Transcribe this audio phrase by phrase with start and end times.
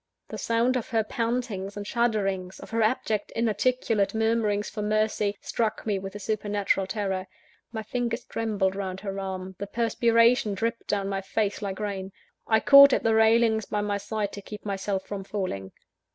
[0.29, 5.85] The sound of her pantings and shudderings, of her abject inarticulate murmurings for mercy, struck
[5.85, 7.27] me with a supernatural terror.
[7.71, 12.11] My fingers trembled round her arm, the perspiration dripped down my face, like rain;
[12.47, 15.71] I caught at the railings by my side, to keep myself from falling.